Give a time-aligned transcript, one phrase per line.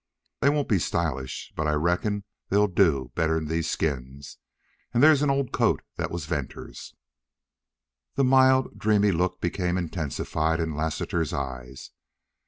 [0.39, 4.39] They won't be stylish, but I reckon they'll do better 'n these skins.
[4.95, 6.95] An' there's an old coat thet was Venters's."
[8.15, 11.91] The mild, dreamy look became intensified in Lassiter's eyes.